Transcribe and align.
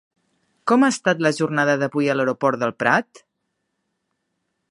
Com 0.71 0.85
ha 0.85 0.89
estat 0.93 1.19
la 1.25 1.31
jornada 1.39 1.75
d'avui 1.83 2.09
a 2.13 2.17
l'Aeroport 2.19 2.65
del 2.65 2.75
Prat? 2.85 3.25